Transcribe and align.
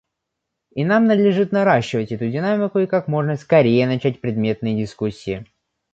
И 0.71 0.83
нам 0.83 1.05
надлежит 1.05 1.51
наращивать 1.51 2.11
эту 2.11 2.27
динамику 2.27 2.79
и 2.79 2.87
как 2.87 3.07
можно 3.07 3.35
скорее 3.35 3.85
начать 3.85 4.19
предметные 4.19 4.75
дискуссии. 4.75 5.45